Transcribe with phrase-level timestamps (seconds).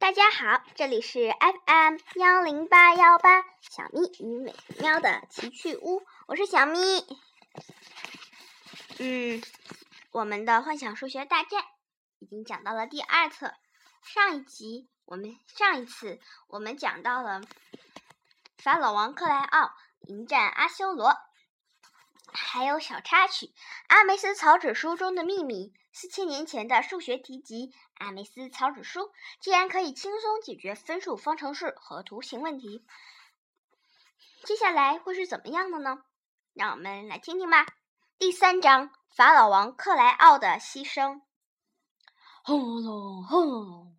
[0.00, 6.78] 大家好，这里是 FM 幺零八幺八小咪与美喵的奇趣屋，我是小咪。
[9.00, 9.42] 嗯，
[10.12, 11.64] 我们的幻想数学大战
[12.20, 13.52] 已经讲到了第二册。
[14.04, 17.40] 上一集我们上一次我们讲到了
[18.56, 19.72] 法老王克莱奥
[20.02, 21.12] 迎战阿修罗，
[22.32, 23.46] 还有小插曲
[23.88, 25.72] 《阿梅斯草纸书》中的秘密。
[25.92, 29.00] 四千年前的数学题集《阿梅斯草纸书》
[29.40, 32.86] 竟然可以轻松解决分数方程式和图形问题。
[34.44, 36.04] 接下来会是怎么样的呢？
[36.54, 37.66] 让我们来听听吧。
[38.18, 41.22] 第三章：法老王克莱奥的牺牲。
[42.42, 43.96] 轰隆轰隆！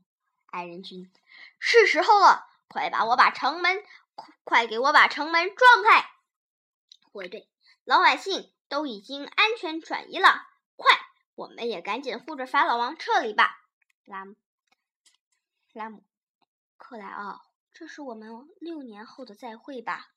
[0.47, 1.11] 矮人军，
[1.59, 2.47] 是时候了！
[2.67, 3.83] 快把我把城门，
[4.43, 6.09] 快给我把城门撞开！
[7.11, 7.49] 卫队，
[7.83, 11.08] 老百姓都已经安全转移了，快！
[11.39, 13.61] 我们也赶紧护着法老王撤离吧，
[14.03, 14.35] 拉姆，
[15.71, 16.03] 拉姆，
[16.75, 20.11] 克莱奥，这是我们六年后的再会吧？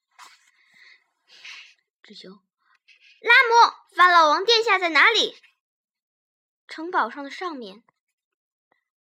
[2.02, 2.30] 智修，
[3.20, 5.36] 拉姆，法老王殿下在哪里？
[6.66, 7.84] 城堡上的上面。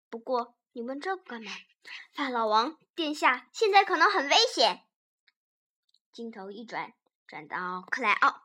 [0.08, 1.50] 不过你问这个干嘛？
[2.12, 4.84] 法老王殿下现在可能很危险。
[6.12, 6.94] 镜头一转，
[7.26, 8.44] 转到克莱奥，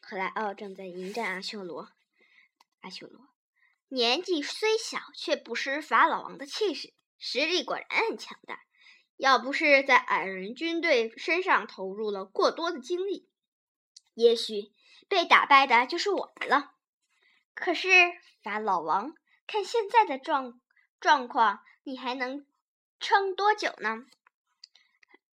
[0.00, 1.92] 克莱奥正在迎战阿修罗。
[2.80, 3.28] 阿修罗
[3.88, 8.60] 年纪虽小，却不失法老王的气势，实力果然很强大。
[9.16, 13.30] 要不是在矮人军队身上投入了过多的精力，
[14.14, 14.72] 也许
[15.08, 16.74] 被打败的就是我们了。
[17.54, 17.88] 可是
[18.42, 19.14] 法老王，
[19.46, 20.60] 看现在的状
[21.00, 22.46] 状况，你还能
[23.00, 24.04] 撑多久呢？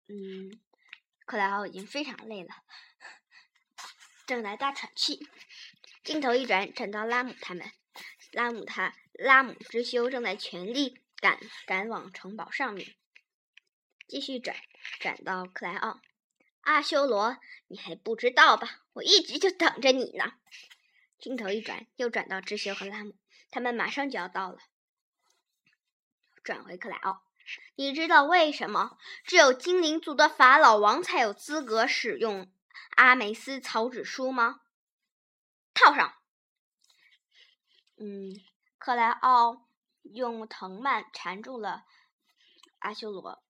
[0.08, 0.59] 嗯，
[1.25, 2.50] 克莱奥已经非常累了，
[4.28, 5.28] 正在大喘气。
[6.04, 7.72] 镜头一转，转到拉姆他们。
[8.32, 12.96] 拉姆他拉姆之修正在全力赶赶往城堡上面。
[14.08, 14.56] 继续转，
[15.00, 16.02] 转到克莱奥。
[16.62, 18.82] 阿修罗，你还不知道吧？
[18.94, 20.34] 我一直就等着你呢。
[21.20, 23.16] 镜头一转，又转到智修和拉姆，
[23.52, 24.59] 他们马上就要到了。
[26.44, 27.24] 转回克莱奥，
[27.75, 32.52] 你知道为什么只有精灵族的法老王才有资格使用
[32.96, 34.62] 阿梅斯草纸书吗？
[35.74, 36.14] 套上，
[37.98, 38.34] 嗯，
[38.78, 39.68] 克莱奥
[40.04, 41.84] 用藤蔓缠住了
[42.80, 43.44] 阿修罗。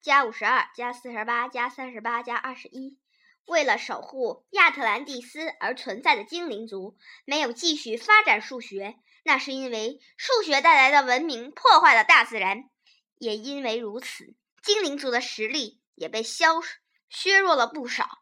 [0.00, 2.98] 加五十二，加四十八，加三十八，加二十一。
[3.46, 12.70] 为了守护亚特兰蒂斯而存在的精灵族没有继续发展数学，那是因为数学带来的文明破坏了大自然。
[13.16, 16.60] 也因为如此，精灵族的实力也被削
[17.08, 18.18] 削弱了不少。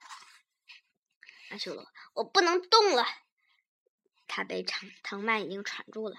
[1.50, 3.04] 阿修罗，我不能动了。
[4.34, 6.16] 他被藤藤蔓已经缠住了，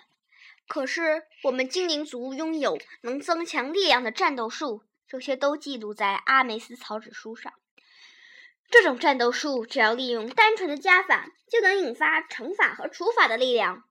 [0.68, 7.52] 可是我们精灵族拥有能增强力量的战斗术，这些都记录在阿梅斯草纸书上。
[8.70, 13.84] 这种战斗术只要利用单纯的加法，就能引发乘法和除法的力量，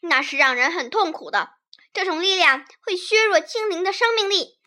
[0.00, 1.58] 那是让人很痛苦的。
[1.92, 4.58] 这种力量会削弱精灵的生命力。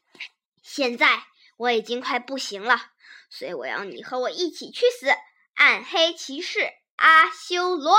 [0.62, 1.24] 现在
[1.58, 2.92] 我已经快不行了，
[3.28, 5.10] 所以我要你和我一起去死，
[5.56, 7.98] 暗黑骑士阿修罗。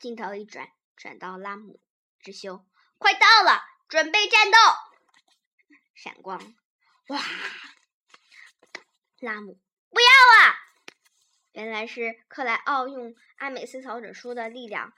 [0.00, 1.80] 镜头一转，转到拉姆
[2.20, 2.64] 之修，
[2.98, 4.58] 快到了，准备战斗！
[5.94, 6.54] 闪光，
[7.08, 7.22] 哇！
[9.20, 9.60] 拉姆，
[9.90, 10.56] 不要啊！
[11.52, 14.92] 原来是克莱奥用阿美斯草纸书的力量，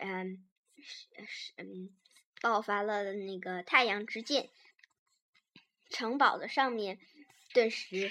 [0.00, 0.48] 嗯，
[0.82, 1.94] 是是嗯，
[2.40, 4.50] 爆发了那个太阳之剑，
[5.90, 6.98] 城堡的上面
[7.52, 8.10] 顿时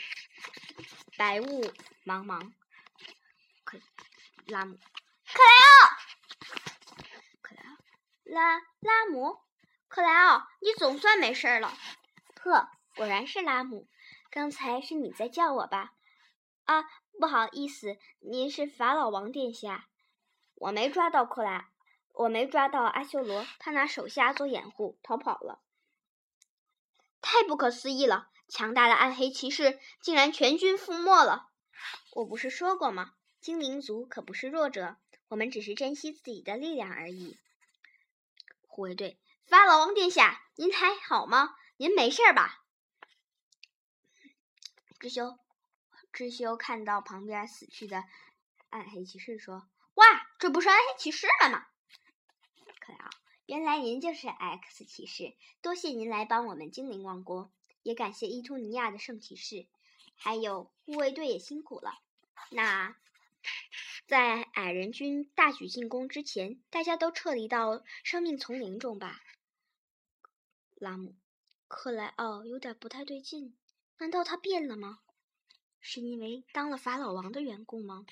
[1.18, 1.64] 白雾
[2.06, 2.54] 茫茫。
[3.64, 3.80] 克
[4.46, 6.19] 拉姆，克莱奥！
[8.30, 9.40] 拉拉姆，
[9.88, 11.74] 克莱奥，你总算没事了。
[12.40, 13.88] 呵，果然是拉姆，
[14.30, 15.94] 刚才是你在叫我吧？
[16.66, 16.86] 啊，
[17.20, 19.88] 不好意思，您是法老王殿下。
[20.54, 21.70] 我没抓到克莱，
[22.14, 25.60] 我没抓到阿修罗，他拿手下做掩护逃跑了。
[27.22, 28.30] 太不可思议了！
[28.48, 31.50] 强大的暗黑骑士竟然全军覆没了。
[32.14, 33.16] 我不是说过吗？
[33.42, 34.98] 精灵族可不是弱者，
[35.30, 37.40] 我们只是珍惜自己的力量而已。
[38.80, 41.54] 护卫队，法老王殿下，您还好吗？
[41.76, 42.64] 您没事吧？
[45.02, 45.38] 智修，
[46.14, 48.06] 智修看到旁边死去的
[48.70, 50.06] 暗黑骑士，说：“哇，
[50.40, 51.68] 这不是暗黑骑士了吗？”
[52.80, 53.10] 克莱奥，
[53.48, 57.52] 原来您就是 X 骑士，多谢您来帮我们精灵王国，
[57.84, 59.68] 也感谢伊图尼亚的圣骑士，
[60.16, 62.00] 还有护卫队也辛苦了。
[62.50, 62.96] 那。
[64.10, 69.22] 在矮人军大举进攻之前，大家都撤离到生命丛林中吧。
[70.74, 71.16] 拉姆。
[71.68, 73.56] 克莱奥有点不太对劲，
[74.00, 74.98] 难道他变了吗？
[75.80, 78.08] 是因为当了法老王的缘故吗？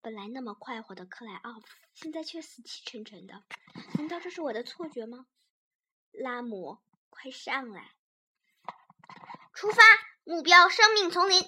[0.00, 3.44] 本来那么快活的克莱奥，现在却死气沉沉的。
[3.98, 5.26] 难道这是我的错觉吗？
[6.10, 6.78] 拉姆，
[7.10, 7.90] 快上来！
[9.52, 9.82] 出发，
[10.24, 11.44] 目标生命丛林。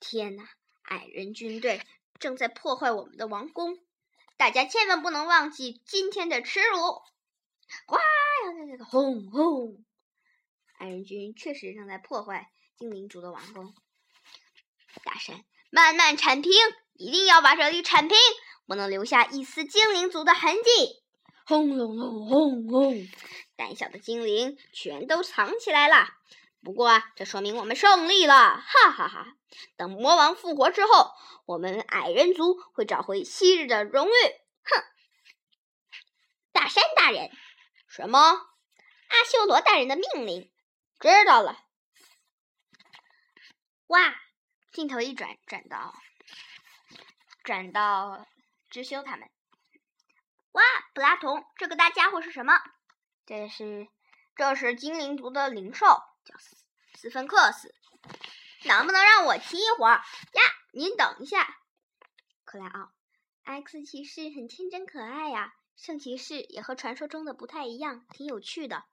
[0.00, 0.50] 天哪，
[0.82, 1.80] 矮人军队
[2.18, 3.78] 正在破坏我们的王宫，
[4.36, 6.78] 大家千万不能忘记今天的耻辱！
[7.86, 7.96] 呱，
[8.84, 9.84] 轰轰！
[10.78, 13.74] 矮人军确实正在破坏精灵族的王宫。
[15.04, 16.52] 大山，慢慢铲平，
[16.94, 18.16] 一定要把这里铲平，
[18.66, 21.02] 不能留下一丝精灵族的痕迹。
[21.46, 22.94] 轰隆隆，轰轰！
[23.56, 26.08] 胆小的精灵全都藏起来了。
[26.62, 29.37] 不过，这说明我们胜利了，哈哈哈！
[29.76, 31.12] 等魔王复活之后，
[31.46, 34.10] 我们矮人族会找回昔日的荣誉。
[34.64, 34.84] 哼！
[36.52, 37.30] 大山大人，
[37.88, 38.18] 什么？
[38.20, 40.52] 阿修罗大人的命令。
[41.00, 41.64] 知道了。
[43.86, 44.14] 哇！
[44.72, 45.94] 镜头一转，转到
[47.42, 48.26] 转到
[48.68, 49.30] 知修他们。
[50.52, 50.62] 哇！
[50.92, 52.52] 普拉童，这个大家伙是什么？
[53.24, 53.88] 这是
[54.36, 55.86] 这是精灵族的灵兽，
[56.24, 56.56] 叫斯
[56.94, 57.74] 斯芬克斯。
[58.64, 60.42] 能不能让我骑一会儿呀？
[60.72, 61.56] 您等一下，
[62.44, 62.92] 克莱奥。
[63.44, 68.84] X 骑士很天真可爱呀，圣骑士也和传说中的不太一样，挺有趣的。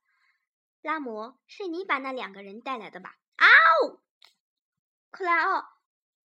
[0.81, 3.17] 拉摩，是你把那两个人带来的吧？
[3.35, 3.47] 啊
[3.83, 3.99] 呜！
[5.09, 5.67] 克莱奥，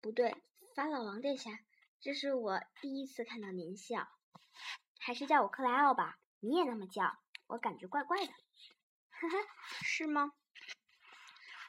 [0.01, 0.37] 不对，
[0.77, 1.59] 法老王殿下，
[2.01, 4.09] 这是我第一次看到您笑，
[4.99, 6.19] 还是叫我克莱奥吧。
[6.41, 8.33] 你也那么叫，我感觉怪怪的。
[9.11, 9.37] 哈哈，
[9.83, 10.33] 是吗？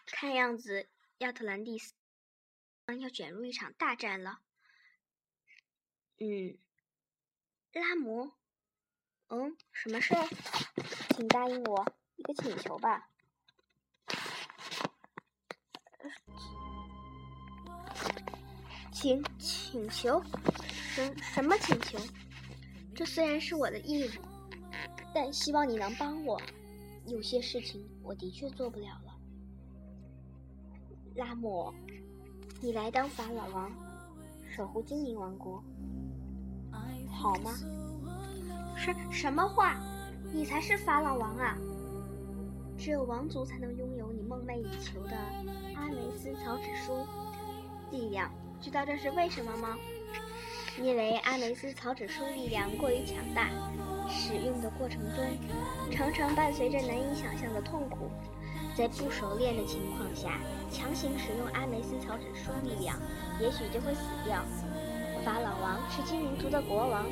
[0.06, 0.90] 看样子
[1.22, 1.94] 亚特兰蒂斯
[3.00, 4.40] 要卷入一场大战了。
[6.18, 6.58] 嗯，
[7.74, 8.36] 拉摩，
[9.28, 10.16] 嗯，什么事？
[11.12, 11.86] 请答应我。
[12.16, 13.08] 一个请求吧，
[18.92, 20.24] 请请求
[20.96, 22.00] 什什么请求？
[22.96, 24.12] 这虽然是我的义务，
[25.14, 26.42] 但希望你能帮我。
[27.06, 29.21] 有些事情我的确做不了了。
[31.16, 31.74] 拉姆，
[32.62, 33.70] 你来当法老王，
[34.56, 35.62] 守护精灵王国，
[37.10, 37.54] 好吗？
[38.78, 39.76] 什什么话？
[40.34, 41.58] 你才是法老王啊！
[42.78, 45.12] 只有王族才能拥有你梦寐以求的
[45.76, 47.06] 阿梅斯草纸书
[47.92, 48.32] 力量，
[48.62, 49.78] 知道这是为什么吗？
[50.82, 53.50] 因为阿梅斯草纸书力量过于强大，
[54.08, 55.26] 使用的过程中
[55.92, 58.10] 常常伴随着难以想象的痛苦。
[58.82, 60.40] 在不熟练的情况下，
[60.72, 62.98] 强行使用阿梅斯草纸书力量，
[63.40, 64.42] 也许就会死掉。
[65.24, 67.06] 法老王是精灵族的国王，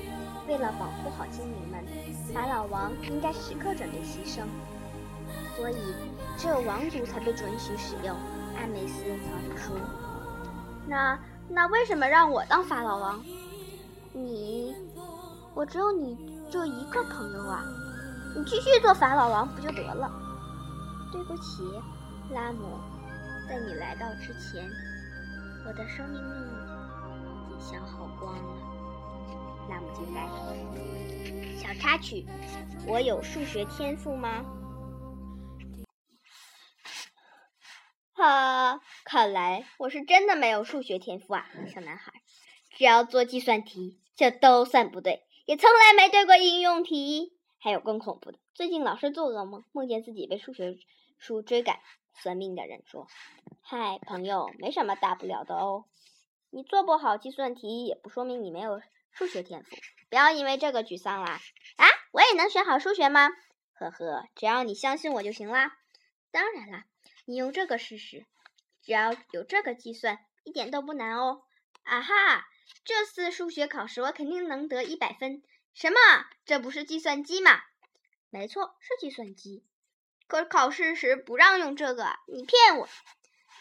[0.48, 1.86] 为了保护好精灵们，
[2.34, 4.42] 法老王应该时刻准备牺牲。
[5.56, 5.76] 所以，
[6.40, 8.16] 只有王族才被准许使用
[8.58, 9.74] 阿梅斯草纸书。
[10.88, 13.24] 那那为什么让我当法老王？
[14.12, 14.74] 你，
[15.54, 16.18] 我只有你
[16.50, 17.64] 这一个朋友啊！
[18.36, 20.12] 你继续做法老王不就得了？
[21.12, 21.64] 对不起，
[22.32, 22.80] 拉姆，
[23.48, 24.70] 在你来到之前，
[25.66, 26.38] 我的生命力
[27.46, 29.70] 已经消耗光了。
[29.70, 30.28] 拉姆惊呆。
[31.58, 32.26] 小插曲：
[32.88, 34.46] 我有数学天赋吗？
[38.14, 42.14] 哈，看来我是真的没有数学天赋啊，小男孩。
[42.70, 47.34] 只要做计算题，这都算不对，也从来没对过应用题。
[47.62, 50.78] 还有更恐怖的，最近老是做噩梦，梦见自己被数学
[51.20, 51.80] 书追赶。
[52.16, 53.08] 算命的人说
[53.62, 55.86] ：“嗨，朋友，没什么大不了的哦。
[56.50, 59.76] 你做不好计算题，也不说明你没有数学天赋。
[60.10, 61.40] 不要因为这个沮丧啦。
[61.78, 63.30] 啊，我也能学好数学吗？
[63.74, 65.78] 呵呵，只要你相信我就行啦。
[66.32, 66.86] 当然啦。”
[67.26, 68.26] 你用这个试试，
[68.82, 71.44] 只要有这个计算，一点都不难哦！
[71.84, 72.48] 啊哈，
[72.84, 75.44] 这次数学考试我肯定能得一百分。
[75.76, 75.96] 什么？
[76.44, 77.62] 这不是计算机吗？
[78.32, 79.64] 没错，是计算机。
[80.30, 82.88] 可是考试时不让用这个，你骗我！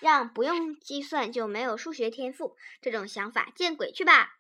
[0.00, 4.38] 让不用计算就没有数学天赋，这种想法见鬼去吧！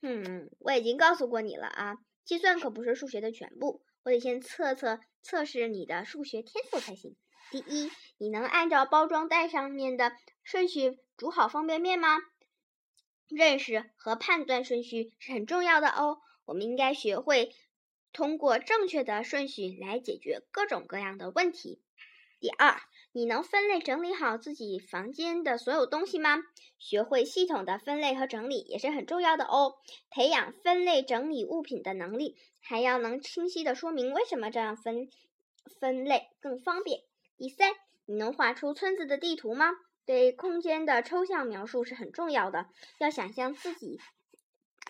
[0.00, 7.14] 嗯，我已经告诉过你了啊，计算可不是数学的全部，我得先测测测试你的数学天赋才行。
[7.50, 12.18] 第一，你能按照包装袋上面的顺序煮好方便面吗？
[13.28, 16.18] 认识和判断顺序是很重要的哦。
[16.46, 17.54] 我们应该学会
[18.14, 21.82] 通过正确的顺序来解决各种各样的问题。
[22.40, 22.80] 第二，
[23.12, 26.38] 你能分类整理好自己房间的所有东西吗？
[26.78, 29.76] 学会系统的分类和整理也是很重要的哦。
[30.10, 35.08] 培养分类整理物品的能力，还要能清晰的说明为什么这样分。
[35.80, 37.00] 分类更方便。
[37.36, 37.72] 第三，
[38.04, 39.72] 你能画出村子的地图吗？
[40.06, 42.66] 对空间的抽象描述是很重要的。
[42.98, 43.98] 要想象自己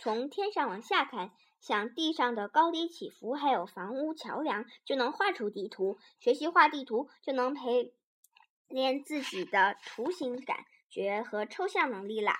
[0.00, 1.30] 从天上往下看，
[1.66, 5.98] 像地上的高低起伏，还有房屋、桥梁，就能画出地图。
[6.20, 7.94] 学习画地图，就能培
[8.68, 12.38] 练自己的图形感觉和抽象能力啦。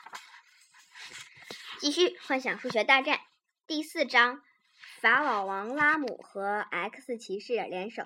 [1.79, 3.19] 继续幻想数学大战
[3.67, 4.43] 第四章：
[5.01, 8.05] 法老王拉姆和 X 骑士联手。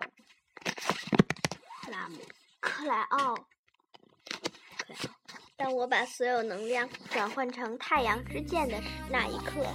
[1.90, 2.18] 拉姆，
[2.60, 5.14] 克莱奥，克莱奥。
[5.56, 9.66] 当我把所有能量转换成太阳之剑的那一刻，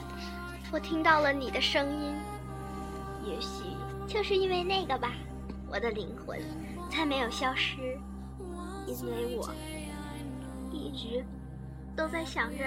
[0.74, 2.16] 我听到了你的声音。
[3.24, 3.64] 也许
[4.08, 5.12] 就是因为那个吧，
[5.70, 6.42] 我的灵魂
[6.90, 7.96] 才没有消失，
[8.88, 9.54] 因为我
[10.72, 11.24] 一直
[11.96, 12.66] 都在想着。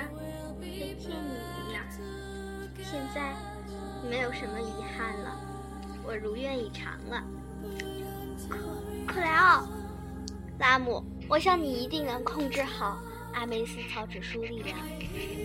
[0.61, 1.83] 再见你一面，
[2.81, 3.35] 现在
[4.09, 5.37] 没有什么遗憾了，
[6.07, 7.21] 我如愿以偿了。
[8.49, 8.57] 克
[9.05, 9.67] 克莱奥，
[10.61, 12.99] 拉姆，我想你一定能控制好
[13.37, 14.79] 阿梅斯草指数力量，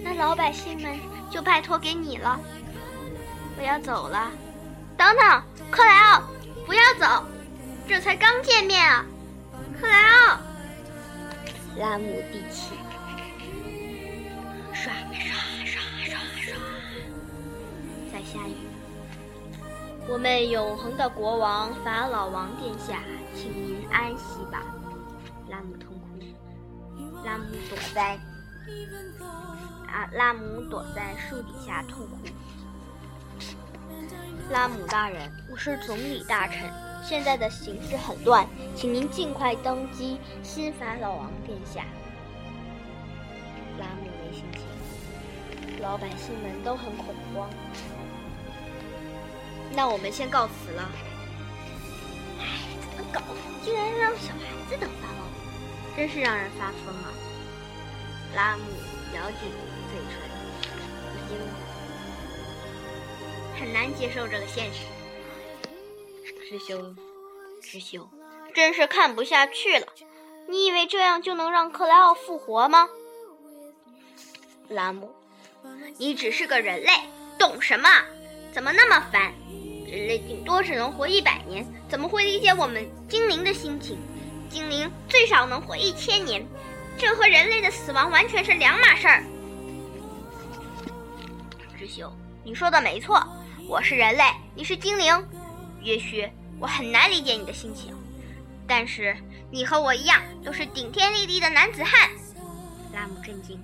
[0.01, 0.97] 那老百姓们
[1.29, 2.39] 就拜托给你了。
[3.57, 4.31] 我要走了，
[4.97, 6.23] 等等，克莱奥，
[6.65, 7.25] 不要走，
[7.89, 9.05] 这才刚见面啊，
[9.77, 10.39] 克莱奥，
[11.77, 12.75] 拉姆闭气。
[14.73, 16.55] 刷刷刷刷刷，
[18.09, 18.55] 在下雨。
[20.07, 23.03] 我们永恒的国王法老王殿下，
[23.35, 24.63] 请您安息吧。
[25.49, 26.00] 拉姆痛哭，
[27.23, 28.17] 拉姆躲在
[29.87, 32.17] 啊，拉姆躲在树底下痛哭。
[34.49, 36.71] 拉姆大人，我是总理大臣，
[37.03, 41.85] 现在的形势很乱，请您尽快登基，新法老王殿下。
[43.79, 44.61] 拉姆没心情。
[45.81, 47.49] 老百姓们都很恐慌，
[49.75, 50.89] 那我们先告辞了。
[52.39, 52.45] 哎，
[52.81, 53.21] 怎么搞？
[53.63, 55.23] 竟然让小孩子当法老，
[55.95, 57.13] 真是让人发疯啊！
[58.35, 58.63] 拉姆
[59.13, 59.51] 咬紧
[59.89, 60.17] 嘴唇，
[61.15, 61.37] 已经
[63.59, 64.85] 很难接受这个现实。
[66.49, 66.95] 师兄，
[67.61, 68.09] 师兄，
[68.53, 69.87] 真是看不下去了。
[70.47, 72.89] 你以为这样就能让克莱奥复活吗？
[74.69, 75.13] 拉姆。
[75.97, 76.91] 你只是个人类，
[77.37, 77.89] 懂什么？
[78.51, 79.33] 怎么那么烦？
[79.85, 83.97] 人类顶多只能活一百年，怎么会理解我们精灵的心情？
[84.51, 86.45] 精灵最少能活一千年，
[86.97, 89.23] 这和人类的死亡完全是两码事儿。
[91.79, 92.11] 智修，
[92.43, 93.25] 你说的没错，
[93.65, 95.25] 我是人类，你是精灵。
[95.81, 96.29] 也许
[96.59, 97.95] 我很难理解你的心情，
[98.67, 99.15] 但是
[99.49, 102.09] 你和我一样，都是顶天立地的男子汉。
[102.93, 103.57] 拉姆震惊。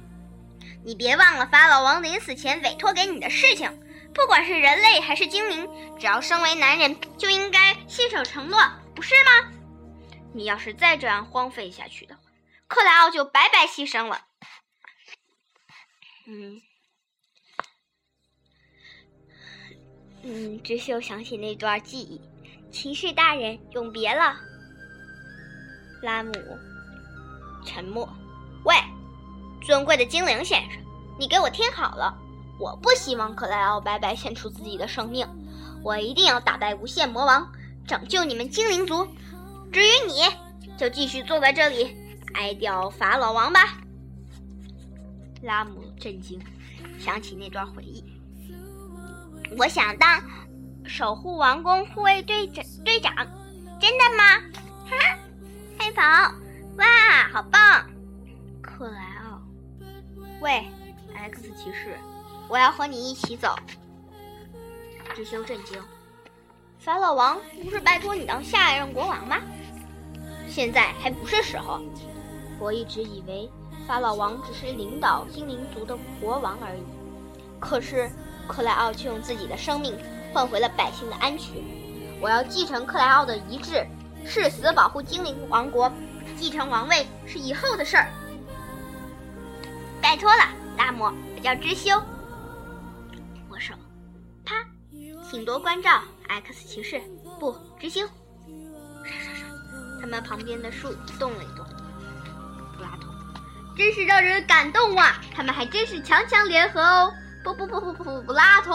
[0.85, 3.69] 你别忘了法老王临死前委托给你的事情，
[4.13, 5.67] 不管是人类还是精灵，
[5.99, 8.57] 只要身为男人就应该信守承诺，
[8.95, 9.51] 不是吗？
[10.37, 12.21] 你要是再这样荒废下去的话，
[12.67, 14.27] 克莱奥就白白牺牲了。
[16.27, 16.61] 嗯，
[20.21, 22.21] 嗯，知秀想起那段记忆，
[22.71, 24.37] 骑士大人永别了。
[26.03, 26.31] 拉姆
[27.65, 28.07] 沉默，
[28.63, 28.75] 喂。
[29.63, 30.79] 尊贵的精灵先生，
[31.17, 32.15] 你给我听好了，
[32.59, 35.27] 我不希望克莱奥白白献出自己的生命，
[35.83, 37.51] 我一定要打败无限魔王，
[37.87, 39.07] 拯救你们精灵族。
[39.71, 41.95] 至于你，就继续坐在这里
[42.33, 43.77] 哀悼法老王吧。
[45.43, 46.39] 拉姆震惊，
[46.99, 48.03] 想起那段回忆。
[49.57, 50.21] 我想当
[50.85, 53.13] 守护王宫护卫队长队长，
[53.79, 54.39] 真的吗？
[54.89, 55.17] 哈，
[55.77, 56.33] 快跑！
[56.77, 57.89] 哇，好棒！
[58.61, 59.41] 克莱奥。
[60.41, 60.67] 喂
[61.15, 61.97] ，X 骑士，
[62.49, 63.55] 我要和你一起走。
[65.15, 65.81] 智修震惊，
[66.87, 69.41] 法老王不是拜托你当下一任国王吗？
[70.47, 71.81] 现在还不是时候。
[72.61, 73.51] 我一直以为
[73.85, 76.83] 法老王只是领导精灵族的国王而已，
[77.59, 78.09] 可是
[78.47, 79.97] 克莱奥却用自己的生命
[80.31, 81.61] 换回了百姓的安全。
[82.21, 83.85] 我要继承克莱奥的遗志，
[84.25, 85.91] 誓死保护精灵王国。
[86.37, 88.07] 继承王位是以后的事儿。
[90.01, 90.43] 拜托了，
[90.77, 92.01] 拉姆，我叫知修。
[93.49, 93.73] 握手，
[94.45, 94.55] 啪，
[95.29, 97.01] 请多关照，X 骑士，
[97.39, 98.05] 不，执行。
[98.05, 101.65] 唰唰唰，他们旁边的树动了一动。
[102.75, 103.07] 布拉图，
[103.75, 105.21] 真是让人感动啊！
[105.33, 107.13] 他们还真是强强联合哦。
[107.43, 108.71] 不不不不不，布拉图。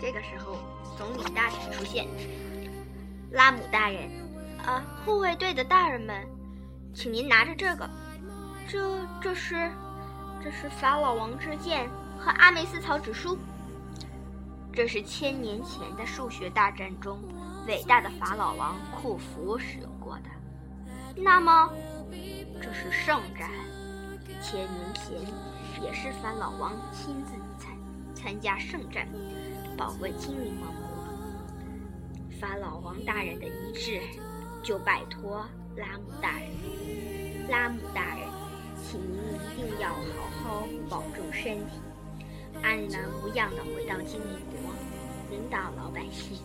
[0.00, 0.56] 这个时候，
[0.96, 2.06] 总理大臣出现。
[3.32, 4.08] 拉姆大人，
[4.64, 6.26] 啊，护卫队的大人们，
[6.94, 7.90] 请您拿着这个。
[8.68, 9.70] 这这是，
[10.42, 13.36] 这是法老王之剑和阿梅斯草纸书。
[14.72, 17.18] 这是千年前的数学大战中
[17.66, 20.30] 伟大的法老王库弗使用过的。
[21.16, 21.72] 那么，
[22.62, 23.50] 这是圣战。
[24.40, 25.18] 千年前，
[25.82, 27.76] 也是法老王亲自参
[28.14, 29.08] 参加圣战，
[29.76, 30.86] 保卫精灵王国。
[32.38, 34.00] 法老王大人的遗志，
[34.62, 35.44] 就拜托
[35.76, 37.48] 拉姆大人。
[37.48, 38.28] 拉姆大人，
[38.80, 41.80] 请您一定要好好保重身体，
[42.62, 44.57] 安然无恙地回到精灵国，
[45.30, 46.38] 领导老百姓。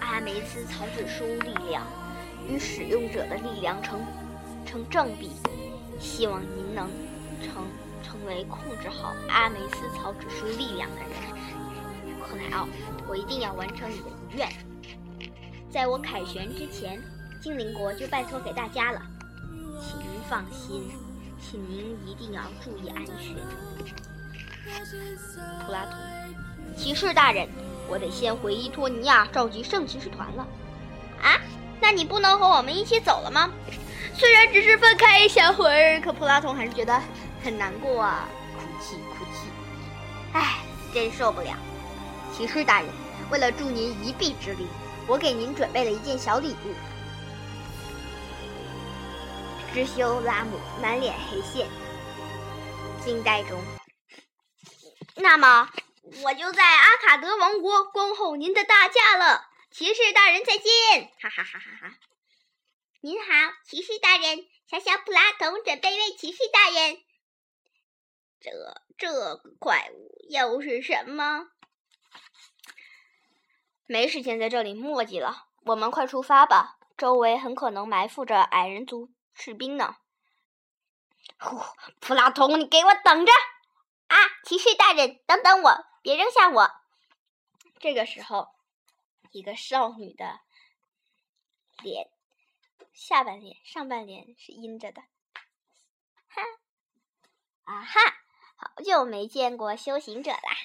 [0.00, 1.86] 阿梅斯草纸书力量
[2.48, 4.00] 与使用者的力量成
[4.64, 5.32] 成正比。
[5.98, 6.88] 希望您能
[7.42, 7.66] 成
[8.02, 11.10] 成为控制好阿梅斯草纸书力量的人，
[12.22, 12.66] 克莱奥，
[13.06, 14.48] 我一定要完成你的遗愿。
[15.70, 16.98] 在我凯旋之前，
[17.42, 19.02] 精灵国就拜托给大家了，
[19.78, 20.90] 请您放心，
[21.38, 23.36] 请您一定要注意安全。
[25.66, 25.96] 普拉图，
[26.76, 27.48] 骑士大人，
[27.88, 30.46] 我得先回伊托尼亚召集圣骑士团了。
[31.22, 31.38] 啊，
[31.80, 33.50] 那你不能和我们一起走了吗？
[34.14, 37.00] 虽然只是分开一小会儿，可普拉童还是觉得
[37.42, 39.48] 很难过啊，哭泣哭泣。
[40.32, 40.58] 唉，
[40.92, 41.56] 真受不了！
[42.32, 42.88] 骑士大人，
[43.30, 44.66] 为了助您一臂之力，
[45.06, 46.74] 我给您准备了一件小礼物。
[49.72, 51.66] 知修拉姆满脸黑线，
[53.04, 53.60] 惊呆中。
[55.16, 55.68] 那么，
[56.22, 59.48] 我就在阿卡德王国恭候您的大驾了。
[59.70, 61.12] 骑士大人，再见！
[61.20, 61.96] 哈哈哈哈哈。
[63.00, 63.26] 您好，
[63.64, 64.44] 骑士大人。
[64.66, 67.00] 小小普拉童准备为骑士大人。
[68.40, 68.50] 这
[68.98, 71.48] 这个怪物又是什么？
[73.86, 76.78] 没时间在这里墨迹了，我们快出发吧。
[76.96, 79.96] 周围很可能埋伏着矮人族士兵呢。
[81.38, 81.60] 呼，
[82.00, 83.32] 普拉童，你给我等着！
[84.10, 86.70] 啊，骑士大人，等等我，别扔下我。
[87.78, 88.48] 这个时候，
[89.30, 90.40] 一个少女的
[91.82, 92.10] 脸。
[92.92, 95.00] 下半脸、上半脸是阴着的，
[96.28, 96.42] 哈，
[97.64, 98.00] 啊哈！
[98.56, 100.56] 好久没见过修行者啦，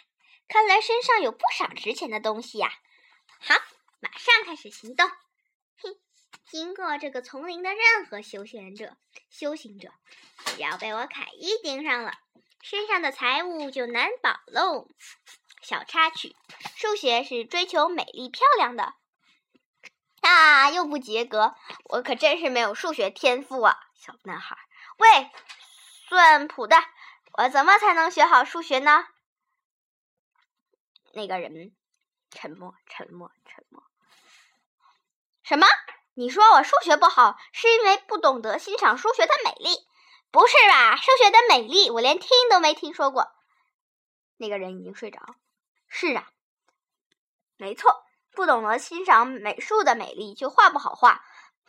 [0.48, 2.70] 看来身上有不少值钱的东西呀。
[3.40, 3.56] 好，
[4.02, 5.08] 马上开始行动。
[5.08, 5.96] 哼，
[6.50, 8.98] 经过这个丛林的任何修行者，
[9.30, 9.94] 修行者
[10.48, 12.20] 只要被我凯伊盯上了，
[12.68, 14.88] 身上的财物就难保喽。
[15.62, 16.36] 小插曲：
[16.76, 18.96] 数学是追求美丽漂亮的。
[20.22, 20.72] 啊！
[20.72, 23.78] 又不及格，我可真是没有数学天赋啊！
[23.94, 24.58] 小男孩，
[24.98, 25.30] 喂，
[26.10, 26.76] 算谱的，
[27.34, 29.10] 我怎么才能学好数学呢？
[31.14, 31.76] 那个人
[32.32, 33.84] 沉默，沉默，沉默。
[35.44, 35.68] 什么？
[36.16, 39.88] 你说我数学不好，是因为不懂得欣赏数学的美丽？
[40.36, 40.98] 不是吧？
[40.98, 43.32] 数学的美丽，我连听都没听说过。
[44.36, 45.22] 那个人已经睡着。
[45.88, 46.28] 是啊，
[47.56, 48.04] 没错。
[48.34, 51.22] 不懂得欣赏美术的美丽，就画不好画；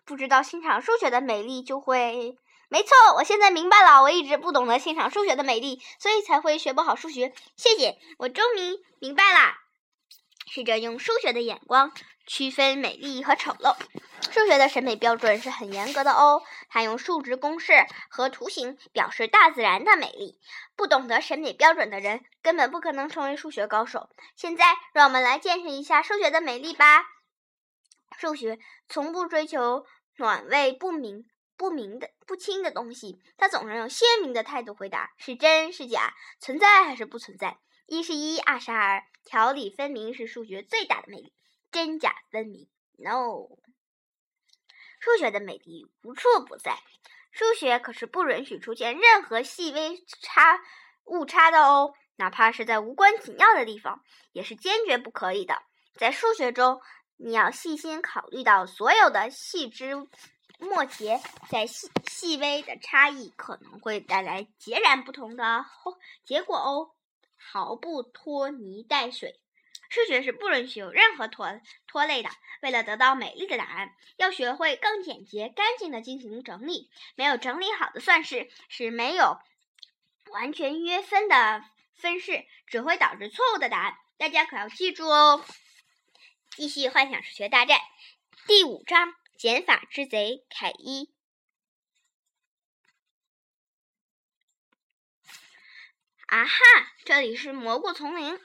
[0.05, 2.37] 不知道欣赏数学的美丽，就会……
[2.69, 4.03] 没错，我现在明白了。
[4.03, 7.33] 我一直不懂得欣赏数学的美丽，所以才会学不好数学。
[7.55, 9.55] 谢谢，我终于明白了。
[10.49, 11.93] 试着用数学的眼光
[12.27, 13.77] 区分美丽和丑陋。
[14.31, 17.73] 数学的审美标准是很严格的哦，它用数值公式
[18.11, 20.39] 和图形表示大自然的美丽。
[20.75, 24.11] 不懂得审美标准的人根本不可能成为数学高手。
[24.35, 27.07] 现在，让我们来见识一下数学的美丽吧。
[28.19, 28.59] 数学
[28.89, 29.87] 从不追求
[30.17, 37.59] 暖味不明、不明的不清的东西，它总是用鲜明的态度回答：是真是假，存在还是不存在。
[37.87, 41.33] 一是一，二是二，条理分明是数学最大的魅力。
[41.71, 43.49] 真假分明，no。
[44.99, 46.79] 数学的美丽无处不在，
[47.31, 50.61] 数学可是不允许出现任何细微差
[51.05, 54.03] 误差的哦，哪怕是在无关紧要的地方，
[54.33, 55.63] 也是坚决不可以的。
[55.95, 56.81] 在数学中，
[57.17, 59.95] 你要细心考虑到所有的细枝
[60.59, 66.91] 末节，在细细微的差异可能会带来截然不同的后结果哦。
[67.37, 69.39] 毫不拖泥带水，
[69.89, 72.31] 数学是不允许有任何拖拖累的。
[72.63, 76.91] 为了得到美丽的答案，要学会更简洁、干净的进行整理。
[77.15, 79.39] 没有整理好的算式是没有
[80.31, 83.97] 完全约分的分式，只会导致错误的答案。
[84.17, 85.45] 大家可要记住哦！
[86.51, 87.79] 继续幻想数学大战
[88.47, 91.11] 第五章：减法之贼凯伊。
[96.27, 96.59] 啊哈！
[97.05, 98.41] 这里是蘑菇丛林，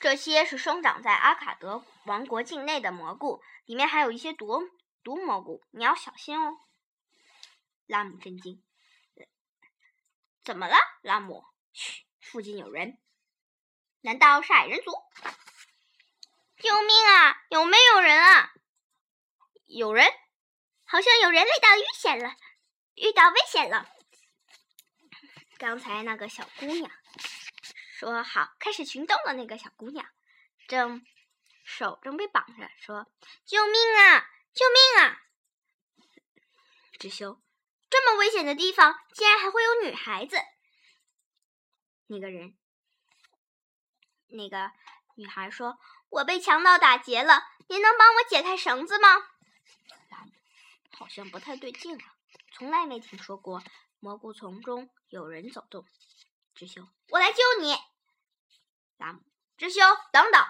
[0.00, 4.68] 这些是生长在阿卡德王国境内的蘑菇，里面还有一些毒
[5.02, 6.58] 毒蘑菇，你要小心哦。
[7.86, 8.62] 拉姆震惊，
[10.42, 10.76] 怎么了？
[11.02, 12.98] 拉姆，嘘，附近有人，
[14.00, 14.92] 难道是矮人族？
[16.56, 17.42] 救命啊！
[17.50, 18.52] 有没有人啊？
[19.66, 20.06] 有人，
[20.84, 22.36] 好像有人遇到危险了，
[22.94, 23.86] 遇到危险了。
[25.58, 26.90] 刚才那个小姑娘
[27.96, 30.04] 说好开始行动的那个小姑娘，
[30.66, 31.06] 正
[31.64, 33.06] 手正被绑着，说
[33.46, 34.28] ：“救命啊！
[34.52, 35.22] 救命啊！”
[36.98, 37.40] 智修，
[37.88, 40.38] 这么危险的地方，竟然还会有女孩子。
[42.08, 42.58] 那个人，
[44.26, 44.72] 那个
[45.14, 45.78] 女孩说
[46.10, 49.08] ：“我被强盗打劫了，您能帮我解开绳子吗？”
[50.90, 52.16] 好像不太对劲啊，
[52.54, 53.62] 从来没听说过
[54.00, 55.86] 蘑菇丛中有人走动。
[56.66, 57.76] 智修，我来救你。
[58.96, 59.20] 拉姆，
[59.58, 59.80] 智修，
[60.12, 60.42] 等等，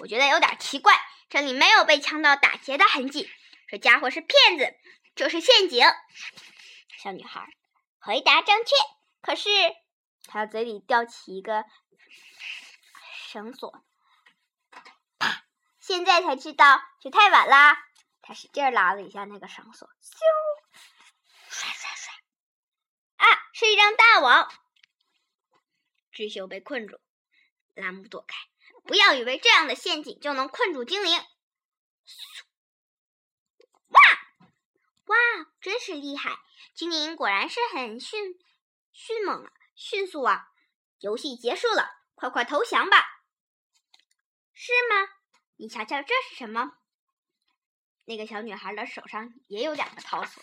[0.00, 0.94] 我觉得有点奇怪，
[1.28, 3.30] 这里没有被强盗打劫的痕迹，
[3.68, 4.74] 这家伙是骗子，
[5.14, 5.86] 这是陷阱。
[6.98, 7.48] 小女孩，
[8.00, 8.74] 回答正确。
[9.22, 9.48] 可是。
[10.26, 11.64] 他嘴里叼起一个
[13.26, 13.82] 绳索，
[15.18, 15.44] 啪！
[15.80, 17.76] 现在才知道，这太晚啦。
[18.22, 20.18] 他使劲拉了一下那个绳索，咻！
[21.48, 22.14] 刷刷刷！
[23.16, 24.52] 啊，是一张大网。
[26.20, 27.00] 智秀被困住，
[27.72, 28.36] 拉姆躲开。
[28.84, 31.12] 不要以为这样的陷阱就能困住精灵。
[33.88, 34.00] 哇
[35.06, 35.16] 哇，
[35.62, 36.38] 真是厉害！
[36.74, 38.38] 精灵果然是很迅
[38.92, 39.50] 迅猛啊！
[39.74, 40.52] 迅速啊！
[40.98, 43.22] 游戏结束了，快快投降吧！
[44.52, 45.14] 是吗？
[45.56, 46.76] 你瞧瞧，这是什么？
[48.04, 50.42] 那个小女孩的手上也有两个套索。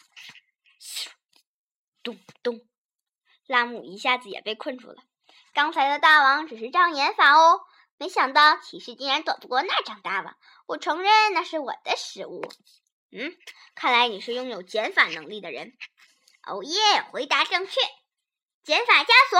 [2.01, 2.67] 咚咚！
[3.45, 5.03] 拉姆一下子也被困住了。
[5.57, 7.61] 刚才的大王只是障眼法哦，
[7.97, 10.37] 没想到骑士竟然躲不过那张大网。
[10.67, 12.47] 我承认那是我的失误。
[13.09, 13.35] 嗯，
[13.73, 15.75] 看来你是拥有减法能力的人。
[16.45, 17.01] 哦耶！
[17.09, 17.81] 回答正确。
[18.61, 19.39] 减法枷锁，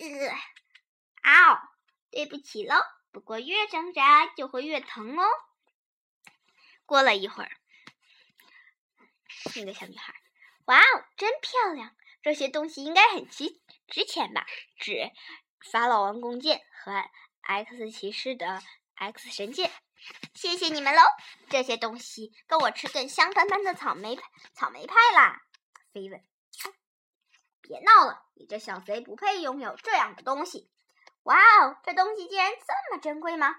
[0.00, 0.28] 呃，
[1.22, 1.60] 啊哦，
[2.10, 2.74] 对不起喽。
[3.12, 5.24] 不过越挣扎就会越疼哦。
[6.84, 7.50] 过了一会儿，
[9.54, 10.16] 那个小女孩，
[10.64, 11.94] 哇哦，真漂亮！
[12.28, 14.44] 这些东西应该很值值钱吧？
[14.78, 15.10] 纸、
[15.72, 16.92] 法老王弓箭和
[17.40, 18.60] X 骑士的
[18.96, 19.72] X 神剑。
[20.34, 21.00] 谢谢你们喽！
[21.48, 24.18] 这些东西够我吃顿香喷喷的草莓
[24.52, 25.40] 草莓派啦。
[25.94, 26.22] 飞问。
[27.62, 30.70] 别闹了，你这小贼不配拥有这样的东西！
[31.22, 33.56] 哇哦，这东西竟然这么珍贵吗？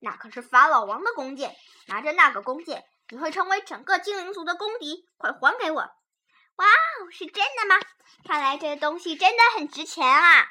[0.00, 5.08] 那可是法老王的弓箭，拿着那个弓箭，你会成为整个精灵族的公敌！
[5.16, 5.90] 快还给我！
[6.56, 7.80] 哇哦，是真的吗？
[8.24, 10.48] 看来这东西真的很值钱啊！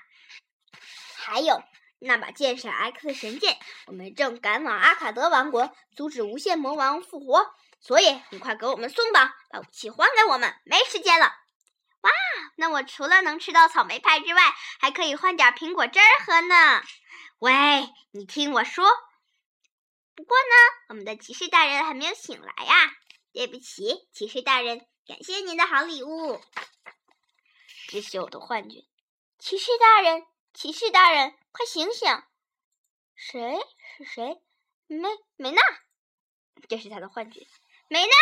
[1.16, 1.64] 还有
[2.00, 11.28] 那把剑是 X 神剑，我们正赶往阿卡德王国，阻止无限魔王复活，所以你快给我们松绑，把武器还给我们，没时间了！
[12.02, 12.12] 哇，
[12.56, 14.42] 那我除了能吃到草莓派之外，
[14.80, 16.82] 还可以换点苹果汁儿喝呢。
[17.40, 18.86] 喂，你听我说。
[20.16, 20.56] 不过呢，
[20.90, 22.92] 我们的骑士大人还没有醒来呀。
[23.34, 26.42] 对不起，骑士大人，感谢您的好礼物。
[27.90, 28.86] 这是我的幻觉。
[29.40, 32.24] 骑士大人，骑士大人，快醒醒！
[33.14, 33.60] 谁？
[33.98, 34.42] 是谁？
[34.88, 35.62] 梅梅娜？
[36.70, 37.46] 这是他的幻觉。
[37.90, 38.14] 梅娜，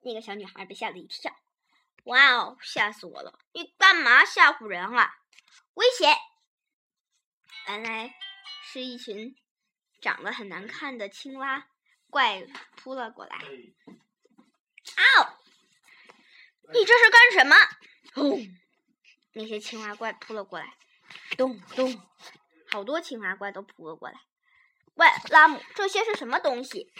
[0.00, 1.32] 那个小女孩被吓了一跳。
[2.06, 2.58] 哇哦！
[2.60, 3.38] 吓死我了！
[3.52, 5.14] 你干嘛吓唬人啊？
[5.74, 6.12] 危险！
[7.68, 8.12] 原来
[8.64, 9.36] 是一群
[10.00, 11.68] 长得很难看的青蛙
[12.10, 13.38] 怪扑了过来。
[14.94, 15.38] 嗷！
[16.72, 17.56] 你这是干什么？
[18.14, 18.46] 轰！
[19.32, 20.76] 那些青蛙怪扑了过来。
[21.36, 22.00] 咚咚！
[22.70, 24.20] 好多青蛙怪都扑了过来。
[24.94, 26.92] 喂，拉姆，这些是什么东西？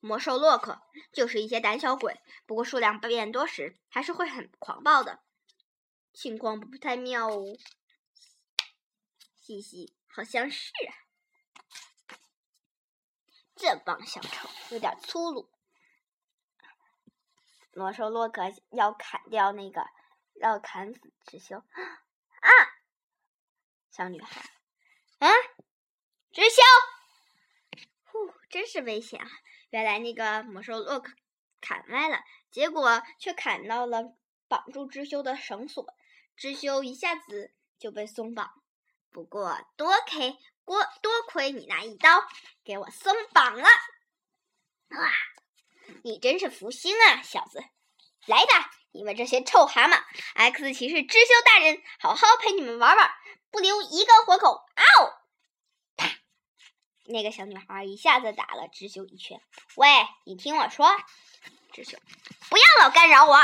[0.00, 5.22] 魔兽洛克就是一些胆小鬼，不过数量变多时还是会很狂暴的，
[6.12, 7.56] 情况不太妙哦。
[9.36, 12.16] 嘻嘻，好像是啊。
[13.54, 15.51] 这帮小丑有点粗鲁。
[17.74, 19.86] 魔兽洛克要砍掉那个，
[20.40, 22.50] 要砍死智修啊！
[23.90, 24.40] 小女孩，
[25.18, 25.28] 啊，
[26.32, 26.62] 智修，
[28.04, 29.28] 呼，真是危险啊！
[29.70, 31.12] 原来那个魔兽洛克
[31.60, 32.18] 砍歪了，
[32.50, 34.14] 结果却砍到了
[34.48, 35.86] 绑住知修的绳索，
[36.36, 38.52] 知修一下子就被松绑。
[39.10, 42.22] 不过多亏多多亏你那一刀，
[42.64, 43.64] 给我松绑了。
[43.64, 45.10] 哇，
[46.04, 47.62] 你真是福星啊，小子！
[48.26, 50.02] 来吧，你们这些臭蛤蟆
[50.34, 53.10] ！X 骑士知修大人好好陪你们玩玩，
[53.50, 54.64] 不留一个活口！
[54.76, 55.18] 嗷！
[57.06, 59.40] 那个小女孩一下子打了智修一拳。
[59.76, 59.88] 喂，
[60.24, 60.88] 你听我说，
[61.72, 61.98] 智修，
[62.48, 63.38] 不要老干扰我！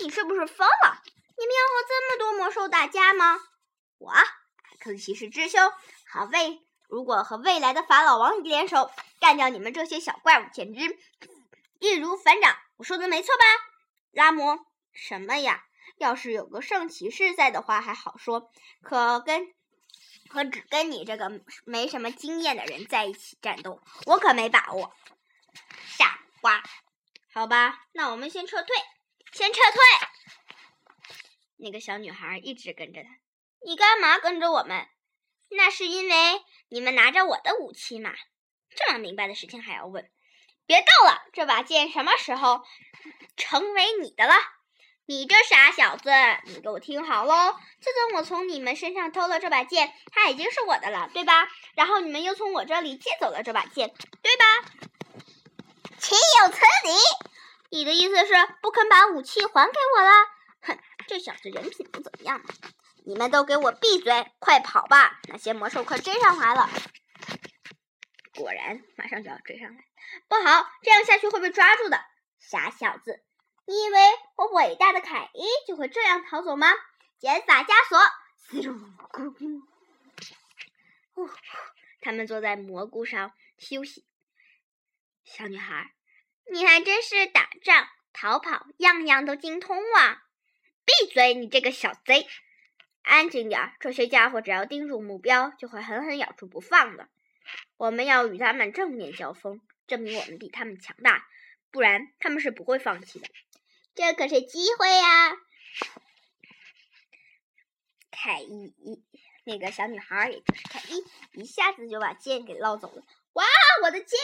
[0.00, 1.02] 你是不是疯了？
[1.36, 3.38] 你们要和这么多魔兽打架吗？
[3.98, 4.12] 我
[4.80, 5.58] ，X 骑士智修，
[6.10, 10.80] 好为如果和未来的法老王联手干掉你们这些小怪物，简直
[11.80, 12.56] 易如反掌。
[12.76, 13.44] 我说的没错吧，
[14.12, 14.58] 拉姆？
[14.92, 15.64] 什么呀？
[15.96, 18.52] 要是有个圣骑士在的话还好说，
[18.82, 19.52] 可跟
[20.28, 24.94] 可只跟你这个没什么经验的人在一起战斗，我可没把握。
[25.86, 26.62] 傻瓜，
[27.32, 28.76] 好吧，那我们先撤退，
[29.32, 31.18] 先撤退。
[31.56, 33.08] 那个小女孩一直跟着他。
[33.64, 34.86] 你干嘛跟着我们？
[35.50, 38.14] 那是因为你们拿着我的武器嘛。
[38.78, 40.08] 这么明白的事情还要问？
[40.66, 42.62] 别逗了，这把剑什么时候
[43.36, 44.34] 成为你的了？
[45.06, 46.10] 你这傻小子，
[46.44, 47.56] 你给我听好喽！
[47.80, 51.48] 自从我从你们身上偷了这把剑，它已经是我的了，对吧？
[51.74, 54.44] 然后你们又从我这里借走了这把剑，对吧？
[55.98, 56.92] 岂有此理！
[57.70, 60.10] 你的意思是不肯把武器还给我了？
[60.60, 62.42] 哼，这小子人品不怎么样。
[63.06, 65.18] 你们都给我闭嘴，快跑吧！
[65.28, 66.68] 那些魔兽快追上来了。
[68.38, 69.84] 果然，马上就要追上来。
[70.28, 72.00] 不好，这样下去会被抓住的。
[72.38, 73.24] 傻小子，
[73.66, 73.98] 你以为
[74.36, 76.68] 我伟大的凯伊就会这样逃走吗？
[77.18, 77.98] 减法枷锁！
[82.00, 84.06] 他们坐在蘑菇上休息。
[85.24, 85.92] 小女孩，
[86.52, 90.22] 你还真是打仗、逃跑，样样都精通啊！
[90.84, 92.28] 闭嘴，你这个小贼！
[93.02, 93.76] 安静点儿！
[93.80, 97.08] 这些家伙只要盯住目标，就会狠狠咬住不放的。
[97.78, 101.26] 我们要与他们正面交锋，证明我们比他们强大，
[101.70, 103.28] 不然他们是不会放弃的。
[103.94, 105.36] 这可是机会呀！
[108.10, 109.04] 凯伊，
[109.44, 113.04] 那个小女孩，也就是凯伊，一下子就把剑给捞走了。
[113.34, 113.44] 哇，
[113.84, 114.18] 我的剑！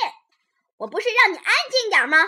[0.76, 2.18] 我不是让你安静点吗？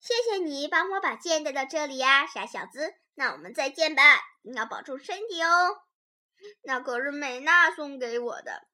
[0.00, 2.96] 谢谢你帮我把剑带到这里呀，傻小子。
[3.14, 4.02] 那我们再见吧，
[4.42, 5.78] 你要保重身体哦。
[6.62, 8.66] 那可是美娜送给我的，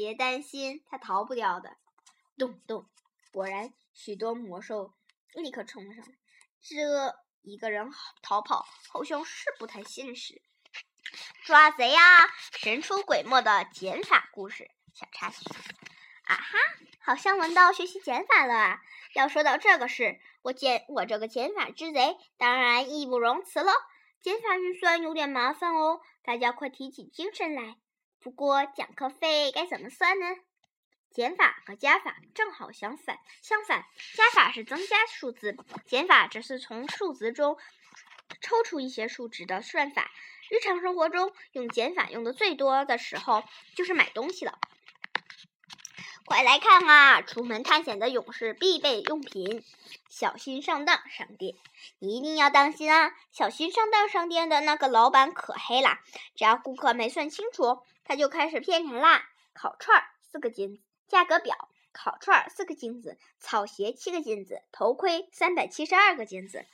[0.00, 1.76] 别担心，他逃不掉的。
[2.38, 2.88] 咚咚，
[3.32, 4.94] 果然许多魔兽
[5.34, 6.12] 立刻冲了上来。
[6.62, 7.90] 这一个人
[8.22, 10.40] 逃跑好像是不太现实。
[11.44, 12.00] 抓贼呀！
[12.52, 15.44] 神出鬼没的减法故事小插曲。
[16.22, 16.58] 啊哈，
[17.00, 18.80] 好像闻到学习减法了啊！
[19.12, 23.70] 要说到这个事，我减我这个减法之贼当然义不容辞了。
[24.22, 27.76] 减法运算有点麻烦哦，大家快提起精神来。
[28.20, 30.26] 不过讲课费该怎么算呢？
[31.10, 35.56] 减法和加法正好相反，相反，加法是增加数字，
[35.86, 37.56] 减法只是从数值中
[38.40, 40.10] 抽出一些数值的算法。
[40.50, 43.42] 日常生活中用减法用的最多的时候，
[43.74, 44.58] 就是买东西了。
[46.30, 47.22] 快来看啊！
[47.22, 49.64] 出门探险的勇士必备用品，
[50.08, 51.56] 小心上当商店，
[51.98, 53.16] 一定要当心啊！
[53.32, 55.98] 小心上当商店的那个老板可黑啦，
[56.36, 59.24] 只要顾客没算清楚，他就开始骗人啦。
[59.54, 66.64] 烤串四个金子，价格表：烤串四个金子，草鞋七个金子，头盔三百七十二个金子。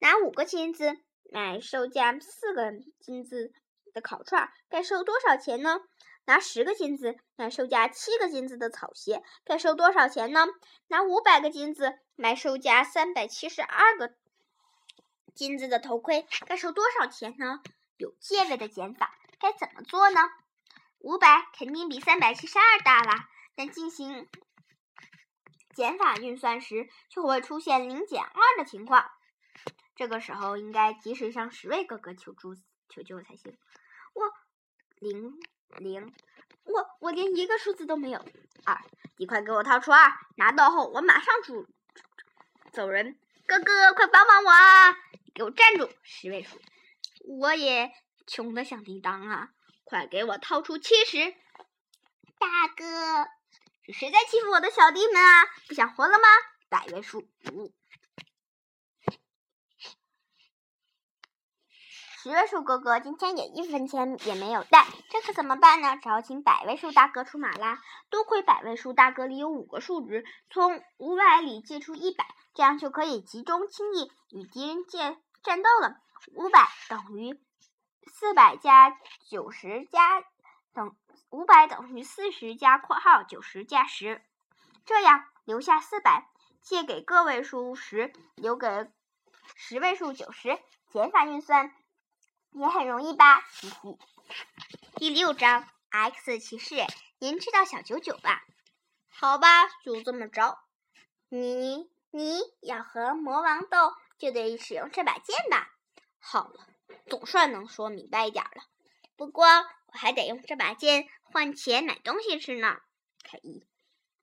[0.00, 0.98] 拿五个金子
[1.32, 3.50] 买售价四个金子
[3.94, 5.80] 的烤串，该收多少钱呢？
[6.30, 10.46] 拿十个金子买售价七个金子的草鞋，该收多少钱呢？
[10.86, 14.14] 拿五百个金子买售价三百七十二个
[15.34, 17.60] 金子的头盔，该收多少钱呢？
[17.96, 20.20] 有借位的减法该怎么做呢？
[21.00, 24.28] 五百肯定比三百七十二大啦，但进行
[25.74, 29.10] 减法运算时就会出现零减二的情况，
[29.96, 32.54] 这个时候应该及时向十位哥哥求助
[32.88, 33.58] 求救才行。
[34.14, 34.22] 我
[35.00, 35.40] 零。
[35.78, 36.12] 零，
[36.64, 38.24] 我我连一个数字都没有。
[38.64, 38.80] 二，
[39.18, 41.66] 你快给我掏出二，拿到后我马上出
[42.72, 43.18] 走人。
[43.46, 44.96] 哥哥，快帮帮我啊！
[45.34, 45.90] 给我站住！
[46.02, 46.60] 十位数，
[47.24, 47.90] 我也
[48.26, 49.48] 穷的响叮当啊！
[49.82, 51.34] 快给我掏出七十。
[52.38, 53.26] 大哥，
[53.84, 55.46] 是谁在欺负我的小弟们啊？
[55.66, 56.28] 不想活了吗？
[56.68, 57.72] 百位数五。
[62.22, 65.96] 十位数哥哥今天也一分钱也没有带，这可怎么办呢？
[65.96, 67.78] 只好请百位数大哥出马啦。
[68.10, 75.96] 多亏百位数大哥里有五个数值，从五百里借出一百，这样就可以集中精力与敌人借战斗了。
[76.34, 77.40] 五百等于
[78.12, 80.22] 四百加九十加
[80.74, 80.94] 等
[81.30, 84.20] 五百等于四十加括号九十加十，
[84.84, 86.28] 这样留下四百，
[86.60, 88.90] 借给个位数十，留给
[89.54, 90.58] 十位数九十，
[90.90, 91.72] 减法运算。
[92.52, 93.76] 也很容易吧，嘻嘻。
[94.96, 96.76] 第六章 X 骑士，
[97.18, 98.44] 您知道小九九吧？
[99.08, 100.58] 好吧，就这么着。
[101.28, 105.70] 你你要和魔王斗，就得使用这把剑吧？
[106.18, 106.66] 好了，
[107.06, 108.64] 总算能说明白一点了。
[109.16, 112.78] 不过我还得用这把剑换钱买东西吃呢。
[113.22, 113.64] 凯伊，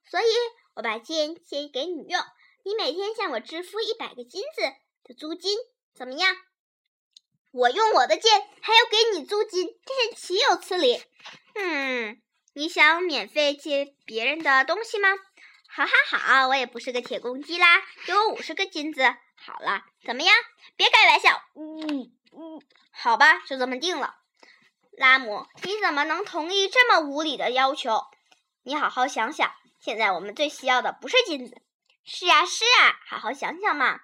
[0.03, 0.25] 所以
[0.73, 2.21] 我把剑借给你用，
[2.63, 4.61] 你每天向我支付一百个金子
[5.03, 5.57] 的租金，
[5.93, 6.35] 怎么样？
[7.51, 11.01] 我用我的剑，还要给你租金，这是岂有此理！
[11.55, 12.21] 嗯，
[12.53, 15.09] 你想免费借别人的东西吗？
[15.69, 19.03] 好好好，我也不是个铁公鸡啦，给我五十个金子。
[19.35, 20.35] 好了，怎么样？
[20.75, 21.41] 别开玩笑。
[21.55, 24.15] 嗯嗯，好吧，就这么定了。
[24.91, 28.01] 拉姆，你怎么能同意这么无理的要求？
[28.63, 31.61] 你好好想想，现在我们最需要的不是金子。
[32.03, 34.01] 是啊是啊，好好想想嘛。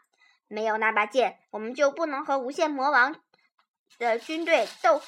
[0.47, 3.19] 没有那把剑，我们就不能和无限魔王
[3.97, 5.01] 的军队斗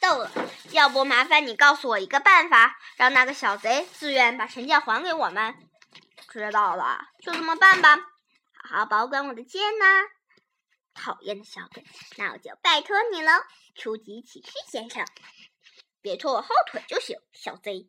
[0.00, 0.30] 斗了。
[0.70, 5.68] 要不麻烦你告诉我一个办法，让那个小贼自愿把神剑还给我们。
[6.28, 7.96] 知道了，就这么办吧。
[8.54, 9.84] 好好保管我的剑呐。
[10.94, 11.84] 讨厌的小鬼，
[12.18, 15.06] 那我就拜托你了，初级骑士先生，
[16.00, 17.18] 别拖我后腿就行。
[17.32, 17.88] 小贼，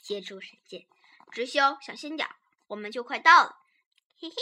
[0.00, 0.86] 接住神剑，
[1.32, 2.28] 直修，小心点，
[2.68, 3.56] 我们就快到了。
[4.20, 4.36] 嘿嘿。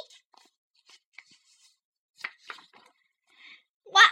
[3.84, 4.02] 哇，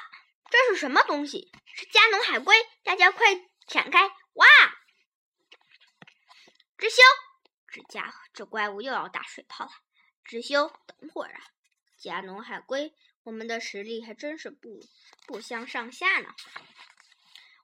[0.55, 1.51] 这是什么东西？
[1.75, 2.55] 是加农海龟！
[2.85, 3.27] 大家快
[3.67, 4.07] 闪开！
[4.35, 4.47] 哇！
[6.79, 7.03] 知修，
[7.67, 9.73] 这家伙，这怪物又要打水泡了。
[10.23, 11.40] 知修，等会儿啊，
[11.99, 12.95] 加农海龟。
[13.25, 14.81] 我们的实力还真是不
[15.27, 16.33] 不相上下呢。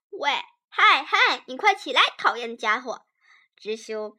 [0.09, 0.33] 喂，
[0.69, 3.07] 嗨嗨，你快起来，讨厌的家伙！
[3.57, 4.19] 知修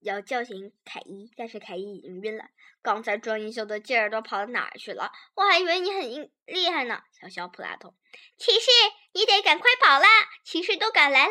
[0.00, 2.44] 要叫醒凯伊，但是凯伊已经晕了。
[2.82, 5.10] 刚才装英雄的劲儿都跑到哪儿去了？
[5.34, 7.94] 我还以为你很厉害呢，小小普拉通。
[8.36, 8.70] 骑士，
[9.12, 10.06] 你得赶快跑啦！
[10.44, 11.28] 骑士都赶来，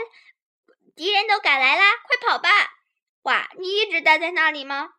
[0.96, 2.50] 敌人都赶来啦，快跑吧！
[3.22, 4.96] 哇，你一直待在那里吗？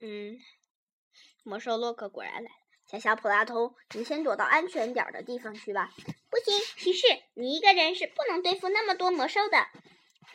[0.00, 0.38] 嗯。
[1.44, 2.48] 魔兽洛克果然来了，
[2.90, 5.90] 小小普拉通，你先躲到安全点的地方去吧。
[6.28, 9.68] 不行，骑士，你一个人是不能对付那么多魔兽的。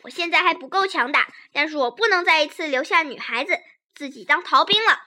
[0.03, 3.59] 我现在还不够强大，但是我不能再一次留下女孩子
[3.95, 5.05] 自己当逃兵了。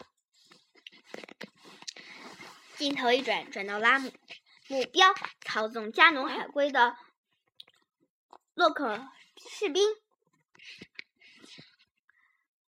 [2.77, 4.13] 镜头一转，转到拉姆，
[4.69, 6.97] 目标操纵加农海龟的
[8.55, 9.83] 洛克士兵。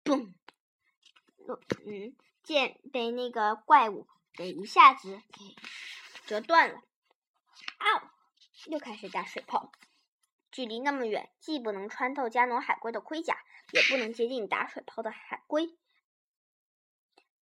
[0.05, 0.33] 嘣，
[1.87, 2.17] 嗯。
[2.45, 5.55] 剑被那个怪物给一下子给
[6.25, 8.11] 折断了，啊！
[8.69, 9.71] 又开始打水泡。
[10.51, 13.39] 距离那么远，既不能穿透加农海龟的盔甲，
[13.73, 15.77] 也不能接近打水泡的海龟。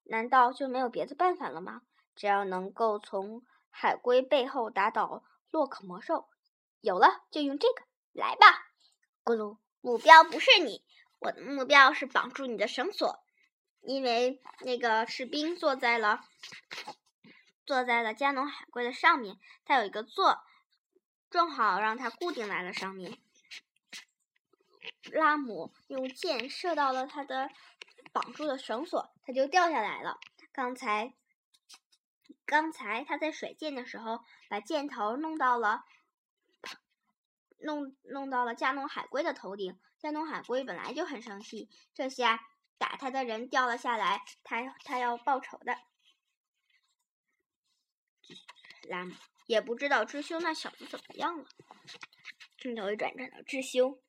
[0.05, 1.83] 难道就没有别的办法了吗？
[2.15, 6.29] 只要能够从海龟背后打倒洛克魔兽，
[6.81, 8.47] 有了，就用这个来吧！
[9.25, 10.85] 咕噜，目标不是你，
[11.19, 13.25] 我的目标是绑住你的绳索。
[13.81, 16.21] 因为那个士兵坐在了
[17.67, 20.39] 坐在了加农海龟的上面，他有一个座，
[21.35, 23.19] 正好让他固定在了上面。
[25.11, 27.51] 拉姆用箭射到了他的
[28.13, 30.21] 绑住的绳索，他就掉下来了。
[30.53, 31.13] 刚才
[32.47, 35.85] 刚才他在甩箭的时候，把箭头弄到了
[37.59, 39.77] 弄弄到了加农海龟的头顶。
[39.99, 42.47] 加农海龟本来就很生气，这下。
[42.79, 45.77] 打他的人掉了下来，他他要报仇的。
[48.89, 49.15] 拉姆
[49.47, 51.47] 也不知道智修那小子怎么样了。
[52.59, 54.03] 镜头一转，转到智修。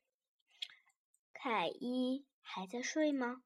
[1.33, 3.43] 凯伊还在睡吗？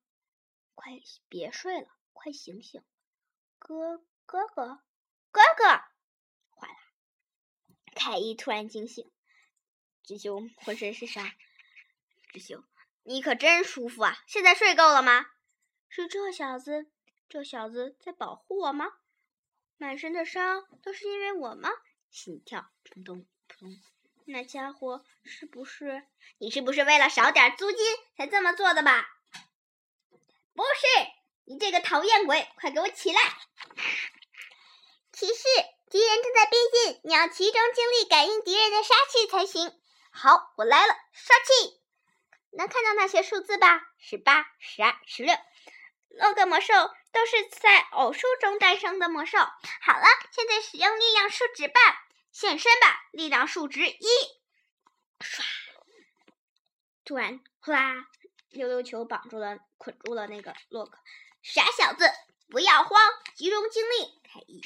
[0.76, 0.94] 快
[1.28, 2.82] 别睡了，快醒醒！
[3.58, 4.84] 哥哥哥
[5.32, 6.80] 哥哥，坏了！
[7.96, 9.12] 凯伊突然惊醒，
[10.04, 11.30] 智修浑身是伤。
[12.32, 12.64] 智修。
[13.04, 14.16] 你可真舒服啊！
[14.28, 15.26] 现在睡够了吗？
[15.88, 16.92] 是这小子，
[17.28, 18.86] 这小子在保护我吗？
[19.80, 21.70] 满身的伤都是因为我吗？
[22.12, 23.70] 心跳扑通扑通，
[24.26, 26.06] 那家伙是不是？
[26.38, 27.80] 你是不是为了少点租金
[28.18, 29.08] 才这么做的吧？
[30.54, 31.08] 不是，
[31.46, 33.22] 你这个讨厌鬼，快给我起来！
[35.14, 35.44] 骑士，
[35.90, 39.82] 敌人正在逼近，你要集中精力感应敌人的杀气才行。
[40.12, 41.80] 好，我来了，杀气！
[42.52, 43.82] 能看到那些数字吧？
[43.98, 45.34] 十八、十二、十六，
[46.10, 46.74] 六个魔兽
[47.12, 49.38] 都是在偶数中诞生的魔兽。
[49.38, 51.80] 好了，现在使用力量数值吧，
[52.32, 54.08] 现身吧，力量数值一。
[55.20, 55.44] 唰！
[57.04, 58.08] 突然，呼啦！
[58.50, 61.00] 溜溜球绑住了，捆住了那个洛克。
[61.42, 62.10] 傻小子，
[62.50, 63.00] 不要慌，
[63.36, 64.62] 集中精力，开一。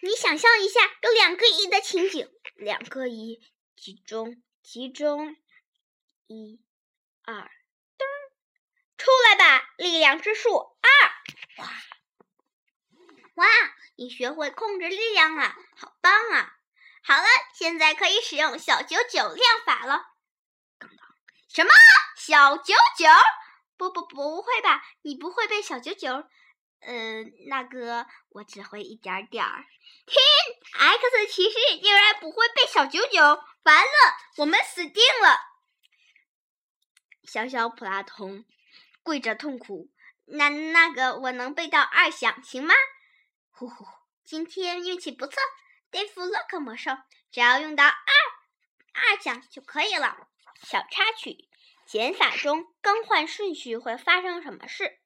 [0.00, 3.40] 你想象一下，有两个一的情景，两个一，
[3.76, 5.36] 集中，集中。
[6.26, 6.60] 一、
[7.22, 7.50] 二，
[8.98, 9.70] 出来吧！
[9.76, 11.72] 力量之树二，哇！
[13.36, 13.46] 哇，
[13.96, 16.56] 你学会控制力量了，好棒啊！
[17.02, 17.24] 好了，
[17.54, 20.04] 现在可以使用小九九量法了。
[21.48, 21.70] 什么
[22.16, 23.06] 小九九？
[23.76, 24.84] 不不不会吧？
[25.02, 26.28] 你不会背小九九？
[26.80, 29.64] 呃，那个我只会一点点儿。
[30.06, 30.16] 听
[30.78, 35.38] ，X 骑士竟然不会背小九九，完了，我们死定了！
[37.24, 38.44] 小小普拉通
[39.08, 39.88] 跪着痛苦。
[40.26, 42.74] 那那个我能背到二响，行吗？
[43.50, 43.86] 呼呼，
[44.22, 45.40] 今天运气不错，
[45.90, 46.90] 对付洛克魔兽，
[47.30, 47.92] 只要用到二
[48.92, 50.28] 二响就可以了。
[50.60, 51.48] 小插曲：
[51.86, 54.98] 减法中更换顺序会发生什么事？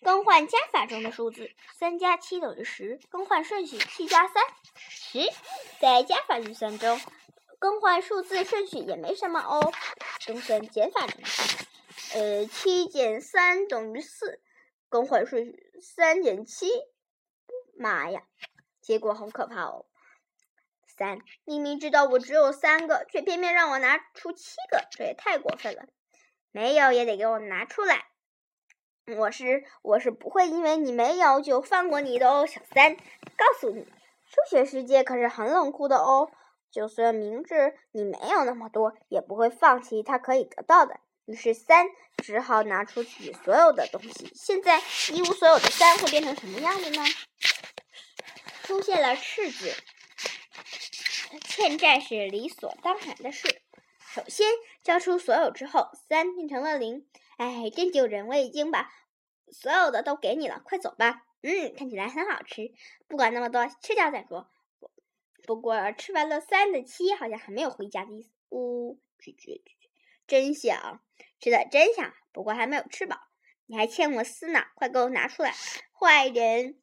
[0.00, 3.00] 更换加法中的数字，三加七等于十。
[3.10, 4.44] 更换顺序，七加三，
[4.76, 5.28] 十。
[5.80, 7.00] 在加法运算中，
[7.58, 9.72] 更换数字顺序也没什么哦。
[10.24, 11.20] 更算减法中，
[12.14, 14.40] 呃，七减三等于四。
[14.90, 16.70] 更换顺序，三减七。
[17.76, 18.22] 妈呀，
[18.80, 19.84] 结果好可怕哦！
[20.86, 25.84] 三，明明知道我只有三个，却偏偏让我拿出七个，这也太过分了。
[26.52, 28.06] 没有也得给我拿出来。
[29.16, 32.96] 我是我是不会因为你没有就放过你的哦，小三。
[32.96, 33.82] 告诉你，
[34.24, 36.30] 数学世界可是很冷酷的哦。
[36.70, 40.98] 就算明知你没有那么多，也不会放弃他可以得到的。
[41.28, 44.32] 于是三只好拿出自己所有的东西。
[44.34, 47.04] 现在一无所有的三会变成什么样的呢？
[48.62, 49.74] 出现了赤字，
[51.44, 53.60] 欠债是理所当然的事。
[54.14, 54.46] 首先
[54.82, 57.06] 交出所有之后，三变成了零。
[57.36, 58.26] 哎，真丢人！
[58.26, 58.90] 我已经把
[59.52, 61.24] 所有的都给你了，快走吧。
[61.42, 62.72] 嗯，看起来很好吃，
[63.06, 64.50] 不管那么多，吃掉再说。
[65.44, 68.30] 不过吃完了三的七，好像还没有回家的意思。
[68.48, 69.77] 呜，咀嚼咀嚼，
[70.28, 71.00] 真香，
[71.40, 72.12] 吃的真香。
[72.32, 73.16] 不过还没有吃饱，
[73.66, 75.52] 你还欠我四呢，快给我拿出来。
[75.98, 76.78] 坏人，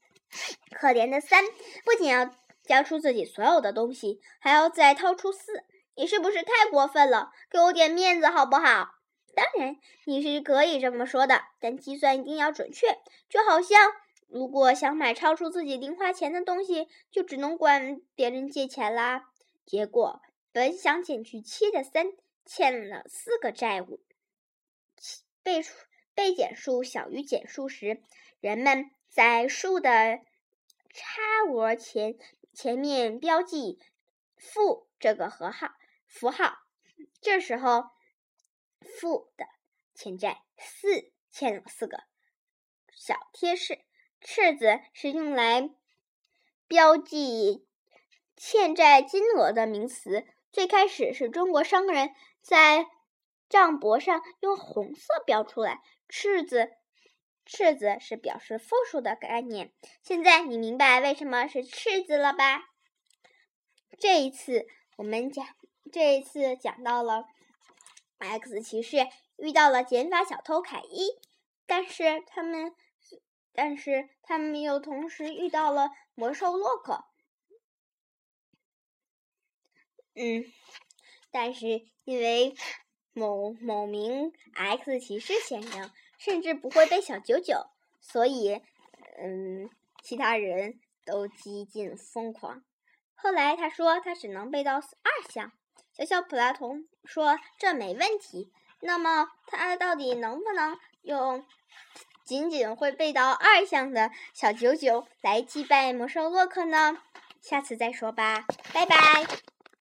[0.72, 1.46] 可怜的三，
[1.86, 2.30] 不仅要
[2.64, 5.64] 交出自己所有的东西，还要再掏出四，
[5.96, 7.32] 你是不是太过分了？
[7.50, 8.96] 给我点面子好不好？
[9.34, 12.88] 当然，你是可以这么说的，但计算一定要准确。
[13.30, 13.92] 就好像，
[14.28, 19.30] 如果想买超出自己零花钱的东西，就只能管别人借钱啦。
[19.66, 20.22] 结果，
[20.52, 22.08] 本想减去七的三，
[22.46, 24.04] 欠了四个债务。
[25.44, 25.62] 被
[26.14, 28.02] 被减数小于减数时，
[28.40, 30.20] 人们在数的
[30.94, 31.22] 差
[31.52, 32.18] 额前
[32.54, 33.80] 前面标记
[34.38, 35.70] 负这个和号
[36.06, 36.58] 符号。
[37.22, 37.94] 这时候。
[39.00, 39.48] 负的
[39.96, 42.04] 欠债四欠了四个
[42.94, 43.80] 小贴士，
[44.22, 45.72] 赤字是用来
[46.68, 47.68] 标记
[48.38, 50.28] 欠债金额的名词。
[50.56, 52.88] 最开始是中国商人在
[53.50, 56.72] 账簿上用红色标出来，赤字
[57.46, 59.74] 赤字是表示负数的概念。
[60.02, 62.70] 现在你明白为什么是赤字了吧？
[64.00, 65.46] 这一次我们讲，
[65.92, 67.26] 这一次讲到了。
[68.20, 71.10] X 骑士遇到了减法小偷凯伊，
[71.66, 72.74] 但是他们，
[73.52, 77.04] 但是他们又同时遇到了魔兽洛克。
[80.16, 80.46] 嗯，
[81.32, 82.56] 但是因为
[83.14, 87.68] 某某名 X 骑士先生甚至不会背小九九，
[88.02, 88.62] 所以，
[89.20, 89.70] 嗯，
[90.02, 92.64] 其他人都几近疯狂。
[93.14, 95.52] 后来他说他只能背到二项。
[95.94, 98.52] 小小普拉童说：“这没问题。
[98.82, 101.46] 那么，他到底能不能用
[102.26, 106.98] 仅仅会背到二项的小九九来击败魔兽洛克呢？
[107.40, 108.96] 下次再说吧，拜拜。”